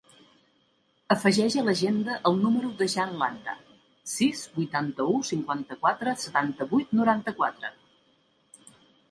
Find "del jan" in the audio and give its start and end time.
2.79-3.13